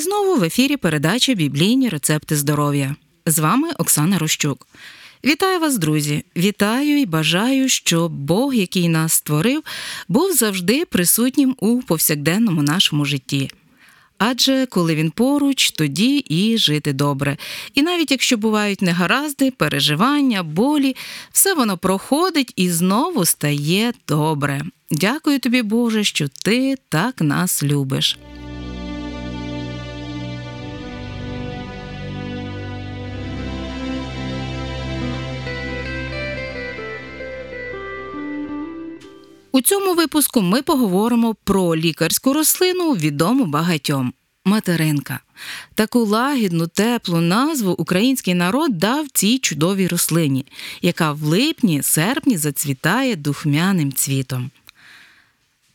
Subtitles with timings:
[0.00, 2.96] Знову в ефірі передача Біблійні рецепти здоров'я.
[3.26, 4.66] З вами Оксана Рощук.
[5.24, 6.24] Вітаю вас, друзі!
[6.36, 9.62] Вітаю і бажаю, щоб Бог, який нас створив,
[10.08, 13.50] був завжди присутнім у повсякденному нашому житті.
[14.18, 17.36] Адже коли він поруч, тоді і жити добре.
[17.74, 20.96] І навіть якщо бувають негаразди, переживання, болі,
[21.32, 24.62] все воно проходить і знову стає добре.
[24.90, 28.18] Дякую тобі, Боже, що ти так нас любиш.
[39.52, 44.12] У цьому випуску ми поговоримо про лікарську рослину, відому багатьом
[44.44, 45.20] материнка.
[45.74, 50.46] Таку лагідну, теплу назву український народ дав цій чудовій рослині,
[50.82, 54.50] яка в липні, серпні зацвітає духмяним цвітом.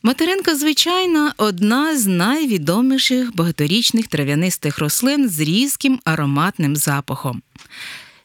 [0.02, 7.42] Материнка, звичайна, одна з найвідоміших багаторічних трав'янистих рослин з різким ароматним запахом.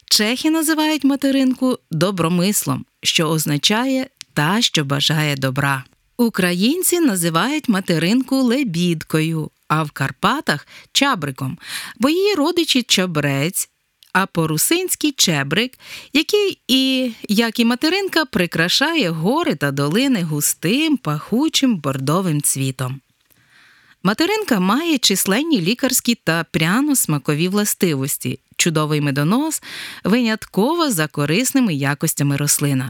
[0.06, 5.84] Чехи називають материнку добромислом, що означає та, що бажає добра.
[6.18, 11.58] Українці називають материнку лебідкою, а в Карпатах чабриком,
[12.00, 13.70] бо її родичі чабрець,
[14.14, 15.80] а по-русинськи чебрик,
[16.14, 23.02] який і, як і материнка, прикрашає гори та долини густим, пахучим бордовим цвітом.
[24.04, 29.64] Материнка має численні лікарські та пряно-смакові властивості, чудовий медонос,
[30.04, 32.90] винятково за корисними якостями рослина.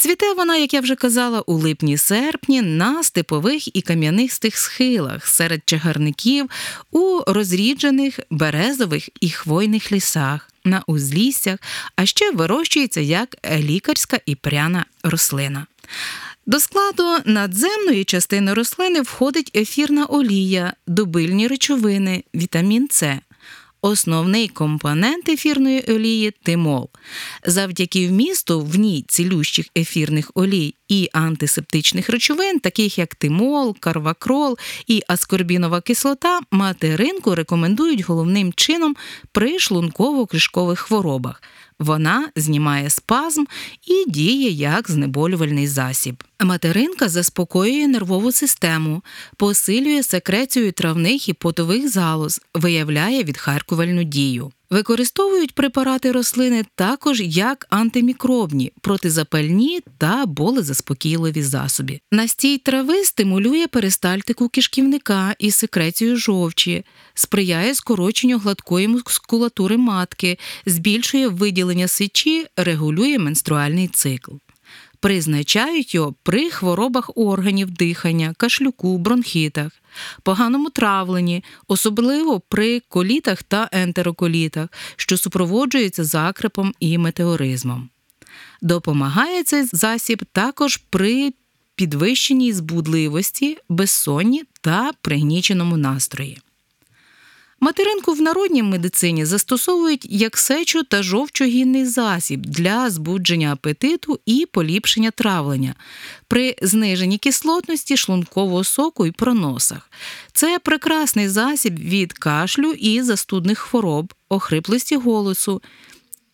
[0.00, 6.50] Цвіте вона, як я вже казала, у липні-серпні на степових і кам'янистих схилах серед чагарників,
[6.90, 11.58] у розріджених березових і хвойних лісах, на узліссях,
[11.96, 15.66] а ще вирощується як лікарська і пряна рослина.
[16.46, 23.20] До складу надземної частини рослини входить ефірна олія, дубильні речовини, вітамін С.
[23.82, 26.90] Основний компонент ефірної олії тимол.
[27.46, 35.02] Завдяки вмісту в ній цілющих ефірних олій і антисептичних речовин, таких як тимол, карвакрол і
[35.08, 38.96] аскорбінова кислота, материнку рекомендують головним чином
[39.32, 41.42] при шлунково-кишкових хворобах.
[41.80, 43.44] Вона знімає спазм
[43.86, 46.24] і діє як знеболювальний засіб.
[46.40, 49.02] Материнка заспокоює нервову систему,
[49.36, 54.52] посилює секрецію травних і потових залоз, виявляє відхаркувальну дію.
[54.70, 62.00] Використовують препарати рослини також як антимікробні, протизапальні та болезаспокійливі засоби.
[62.12, 71.88] Настій трави стимулює перистальтику кишківника і секрецію жовчі, сприяє скороченню гладкої мускулатури матки, збільшує виділення
[71.88, 74.32] сечі, регулює менструальний цикл.
[75.00, 79.72] Призначають його при хворобах органів дихання, кашлюку, бронхітах,
[80.22, 87.88] поганому травленні, особливо при колітах та ентероколітах, що супроводжуються закрепом і метеоризмом.
[88.62, 91.32] Допомагає цей засіб також при
[91.74, 96.38] підвищеній збудливості, безсонні та пригніченому настрої.
[97.62, 105.10] Материнку в народній медицині застосовують як сечу та жовчогінний засіб для збудження апетиту і поліпшення
[105.10, 105.74] травлення
[106.28, 109.90] при зниженні кислотності шлункового соку і проносах.
[110.32, 115.62] Це прекрасний засіб від кашлю і застудних хвороб, охриплості голосу.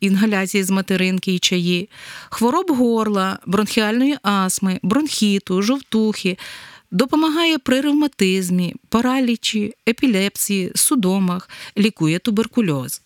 [0.00, 1.88] Інгаляції з материнки і чаї,
[2.30, 6.38] хвороб горла, бронхіальної астми, бронхіту, жовтухи,
[6.90, 13.02] допомагає при ревматизмі, паралічі, епілепсії, судомах, лікує туберкульоз.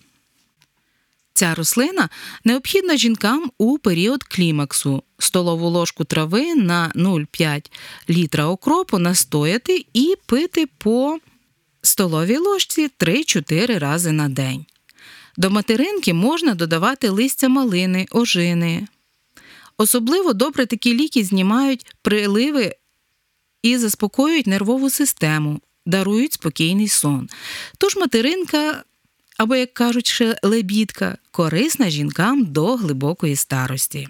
[1.35, 2.09] Ця рослина
[2.45, 5.03] необхідна жінкам у період клімаксу.
[5.19, 7.71] Столову ложку трави на 0,5
[8.11, 11.19] літра окропу настояти і пити по
[11.83, 14.67] столовій ложці 3-4 рази на день.
[15.37, 18.87] До материнки можна додавати листя малини, ожини.
[19.77, 22.75] Особливо добре такі ліки знімають приливи
[23.63, 27.29] і заспокоюють нервову систему, дарують спокійний сон.
[27.79, 28.83] Тож материнка,
[29.37, 34.09] або, як кажуть, ще лебідка, корисна жінкам до глибокої старості.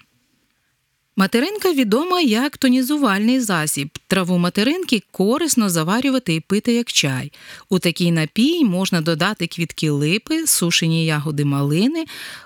[1.17, 3.99] Материнка відома як тонізувальний засіб.
[4.07, 7.33] Траву материнки корисно заварювати і пити як чай.
[7.69, 12.05] У такий напій можна додати квітки липи, сушені ягоди малини,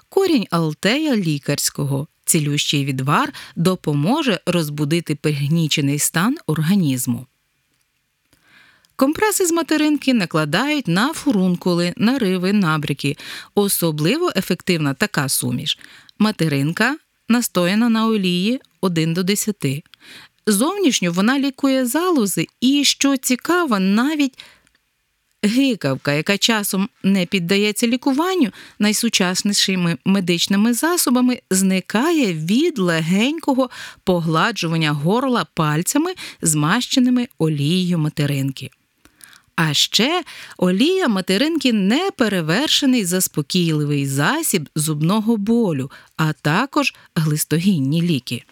[0.09, 2.07] корінь алтея лікарського.
[2.25, 7.26] Цілющий відвар допоможе розбудити пригнічений стан організму.
[8.97, 13.17] Компреси з материнки накладають на фурункули, нариви, набряки.
[13.55, 15.79] Особливо ефективна така суміш.
[16.19, 16.97] Материнка
[17.29, 19.85] настояна на олії 1 до 10.
[20.47, 24.38] Зовнішньо вона лікує залози і, що цікаво, навіть
[25.44, 33.70] гикавка, яка часом не піддається лікуванню, найсучаснішими медичними засобами зникає від легенького
[34.05, 38.70] погладжування горла пальцями, змащеними олією материнки.
[39.56, 40.23] А ще
[40.58, 48.44] олія материнки не перевершений заспокійливий засіб зубного болю, а також глистогінні ліки.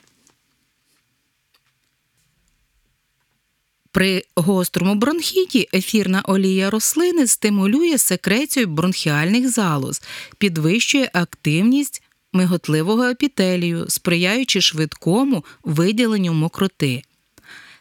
[3.92, 10.02] При гострому бронхіті ефірна олія рослини стимулює секрецію бронхіальних залоз,
[10.38, 12.02] підвищує активність
[12.32, 17.02] миготливого епітелію, сприяючи швидкому виділенню мокроти.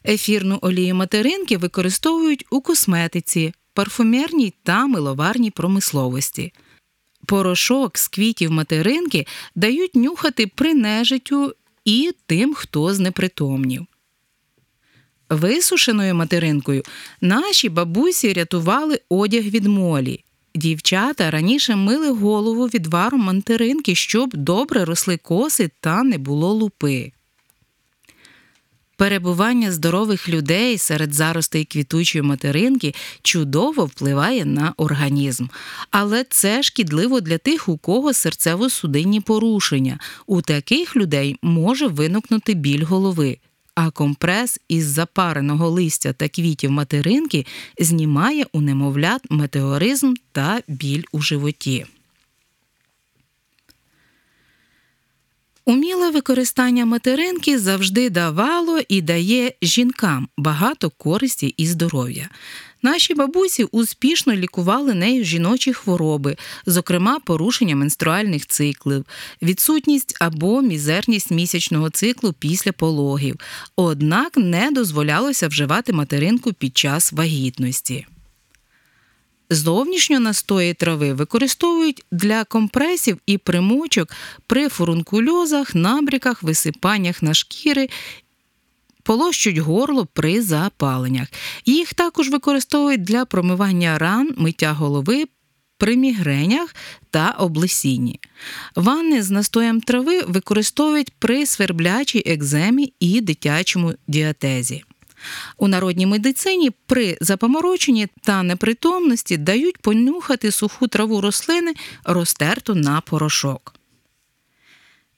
[0.08, 6.54] Ефірну олію материнки використовують у косметиці, парфумерній та миловарній промисловості.
[7.26, 11.56] Порошок з квітів материнки дають нюхати при нежиттю
[11.86, 13.86] і тим, хто знепритомнів.
[15.32, 16.84] Висушеною материнкою
[17.22, 20.24] наші бабусі рятували одяг від молі.
[20.56, 27.12] Дівчата раніше мили голову відваром материнки, щоб добре росли коси та не було лупи.
[28.96, 35.48] Перебування здорових людей серед заростей квітучої материнки чудово впливає на організм,
[35.92, 40.00] але це шкідливо для тих, у кого серцево-судинні порушення.
[40.28, 43.38] У таких людей може виникнути біль голови.
[43.76, 47.46] А компрес із запареного листя та квітів материнки
[47.80, 51.86] знімає у немовлят метеоризм та біль у животі.
[55.66, 62.30] Уміле використання материнки завжди давало і дає жінкам багато користі і здоров'я.
[62.82, 69.06] Наші бабусі успішно лікували нею жіночі хвороби, зокрема порушення менструальних циклів,
[69.42, 73.36] відсутність або мізерність місячного циклу після пологів,
[73.76, 78.06] однак не дозволялося вживати материнку під час вагітності.
[79.50, 84.10] Зовнішньо настої трави використовують для компресів і примочок
[84.48, 87.90] при фурункульозах, набріках, висипаннях на шкіри,
[89.04, 91.28] полощуть горло при запаленнях.
[91.66, 95.26] Їх також використовують для промивання ран, миття голови.
[95.78, 96.76] При мігренях
[97.10, 98.20] та облесінні.
[98.76, 104.84] Ванни з настоєм трави використовують при сверблячій екземі і дитячому діатезі.
[105.58, 113.81] У народній медицині при запомороченні та непритомності дають понюхати суху траву рослини, розтерту на порошок.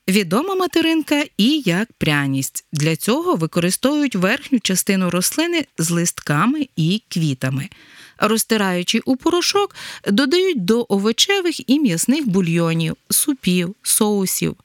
[0.08, 2.66] Відома материнка і як пряність.
[2.72, 7.70] Для цього використовують верхню частину рослини з листками і квітами.
[8.18, 9.76] Розтираючи у порошок,
[10.08, 14.56] додають до овочевих і м'ясних бульйонів, супів, соусів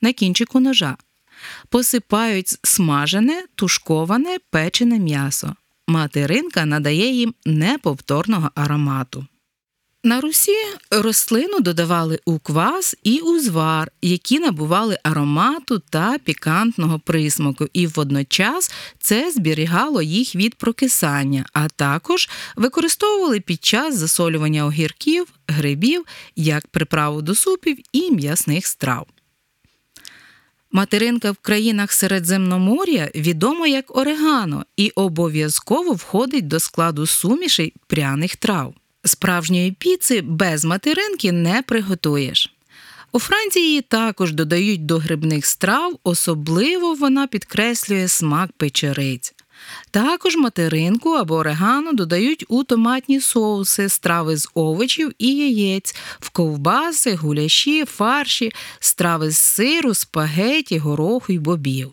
[0.00, 0.96] на кінчику ножа
[1.68, 5.54] посипають смажене, тушковане, печене м'ясо.
[5.86, 9.26] Материнка надає їм неповторного аромату.
[10.08, 10.52] На Русі
[10.90, 18.72] рослину додавали у квас і у звар, які набували аромату та пікантного присмаку, і водночас
[18.98, 26.04] це зберігало їх від прокисання, а також використовували під час засолювання огірків, грибів
[26.36, 29.06] як приправу до супів і м'ясних страв.
[30.72, 38.74] Материнка в країнах Середземномор'я відома як орегано і обов'язково входить до складу сумішей пряних трав.
[39.04, 42.54] Справжньої піци без материнки не приготуєш.
[43.12, 49.34] У Франції також додають до грибних страв, особливо вона підкреслює смак печериць.
[49.90, 57.14] Також материнку або орегано додають у томатні соуси, страви з овочів і яєць, в ковбаси,
[57.14, 61.92] гуляші, фарші, страви з сиру, спагеті, гороху й бобів.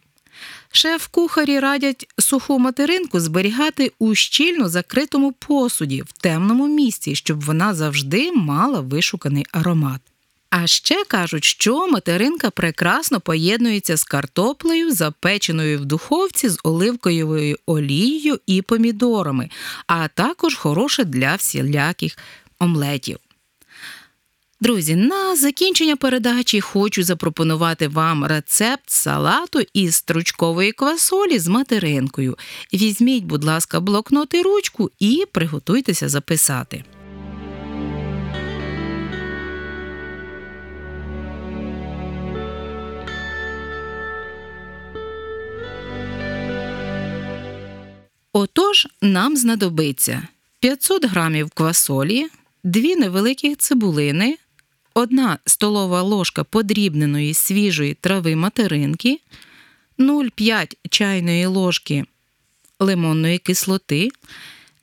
[0.75, 8.32] Шеф-кухарі радять суху материнку зберігати у щільно закритому посуді в темному місці, щоб вона завжди
[8.32, 10.01] мала вишуканий аромат.
[10.50, 18.39] А ще кажуть, що материнка прекрасно поєднується з картоплею, запеченою в духовці з оливковою олією
[18.46, 19.50] і помідорами,
[19.88, 22.17] а також хороша для всіляких
[22.60, 23.17] омлетів.
[24.62, 32.38] Друзі, на закінчення передачі хочу запропонувати вам рецепт салату із стручкової квасолі з материнкою.
[32.74, 36.83] Візьміть, будь ласка, блокнот і ручку і приготуйтеся записати.
[48.33, 50.27] Отож, нам знадобиться
[50.59, 52.27] 500 грамів квасолі,
[52.63, 54.38] 2 невеликі цибулини,
[54.98, 59.20] 1 столова ложка подрібненої свіжої трави материнки,
[60.00, 62.06] 0,5 чайної ложки
[62.80, 64.10] лимонної кислоти,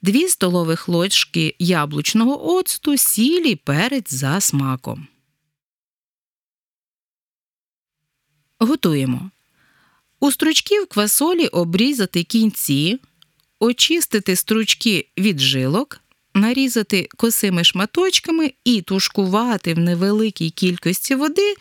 [0.03, 5.07] 2 столових ложки яблучного оцту, сілі, перець за смаком.
[8.59, 9.31] Готуємо.
[10.21, 13.01] У стручків квасолі обрізати кінці,
[13.61, 16.02] очистити стручки від жилок,
[16.35, 21.55] нарізати косими шматочками і тушкувати в невеликій кількості води,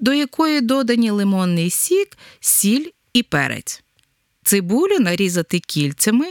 [0.00, 3.82] до якої додані лимонний сік, сіль і перець.
[4.44, 6.26] Цибулю нарізати кільцями,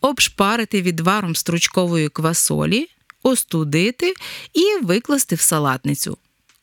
[0.00, 2.88] обшпарити відваром стручкової квасолі,
[3.22, 4.14] остудити
[4.54, 6.18] і викласти в салатницю.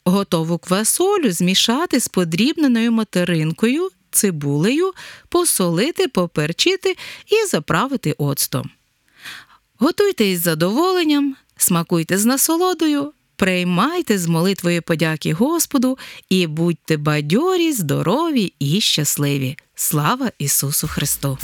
[0.05, 4.93] Готову квасолю змішати з подрібненою материнкою, цибулею,
[5.29, 6.95] посолити, поперчити
[7.27, 8.69] і заправити оцтом.
[9.83, 15.97] Готуйте із задоволенням, смакуйте з насолодою, приймайте з молитвою подяки Господу
[16.29, 19.57] і будьте бадьорі, здорові і щасливі.
[19.75, 21.37] Слава Ісусу Христу!